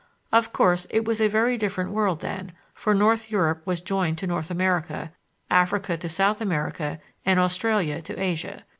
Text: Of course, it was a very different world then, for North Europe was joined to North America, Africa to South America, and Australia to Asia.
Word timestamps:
Of 0.31 0.51
course, 0.51 0.87
it 0.89 1.05
was 1.05 1.21
a 1.21 1.27
very 1.27 1.59
different 1.59 1.91
world 1.91 2.21
then, 2.21 2.53
for 2.73 2.95
North 2.95 3.29
Europe 3.29 3.61
was 3.67 3.81
joined 3.81 4.17
to 4.17 4.25
North 4.25 4.49
America, 4.49 5.11
Africa 5.51 5.95
to 5.95 6.09
South 6.09 6.41
America, 6.41 6.97
and 7.23 7.39
Australia 7.39 8.01
to 8.01 8.19
Asia. 8.19 8.61